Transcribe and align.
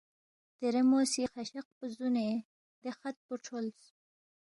دیرے 0.57 0.81
مو 0.89 0.99
سی 1.11 1.23
خشق 1.33 1.65
پو 1.75 1.83
زُونے 1.95 2.27
دے 2.81 2.89
خط 2.99 3.15
پو 3.25 3.33
کھرولس 3.45 3.81